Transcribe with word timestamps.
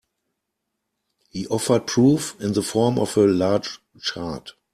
He 1.29 1.45
offered 1.45 1.85
proof 1.85 2.35
in 2.41 2.53
the 2.53 2.63
form 2.63 2.97
of 2.97 3.15
a 3.17 3.27
large 3.27 3.77
chart. 3.99 4.53